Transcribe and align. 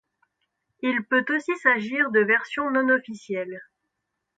Il 0.81 1.03
peut 1.03 1.23
aussi 1.29 1.55
s'agir 1.61 2.09
de 2.09 2.21
versions 2.21 2.71
non 2.71 2.89
officielles. 2.89 3.61